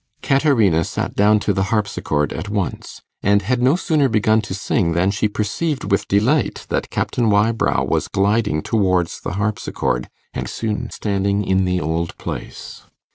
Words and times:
Caterina 0.23 0.83
sat 0.83 1.13
down 1.13 1.37
to 1.41 1.53
the 1.53 1.65
harpsichord 1.69 2.33
at 2.33 2.49
once, 2.49 3.03
and 3.21 3.43
had 3.43 3.61
no 3.61 3.75
sooner 3.75 4.09
begun 4.09 4.41
to 4.41 4.55
sing 4.55 4.93
than 4.93 5.11
she 5.11 5.27
perceived 5.27 5.91
with 5.91 6.07
delight 6.07 6.65
that 6.69 6.89
Captain 6.89 7.29
Wybrow 7.29 7.83
was 7.83 8.07
gliding 8.07 8.63
towards 8.63 9.21
the 9.21 9.33
harpsichord, 9.33 10.09
and 10.33 10.49
soon 10.49 10.89
standing 10.89 11.45
in 11.45 11.65
the 11.65 11.79
old 11.79 12.17
place. 12.17 12.81